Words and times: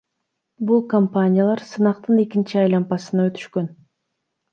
Бул 0.69 0.79
компаниялар 0.93 1.61
сынактын 1.71 2.21
экинчи 2.23 2.57
айлампасына 2.63 3.27
өтүшкөн. 3.33 3.69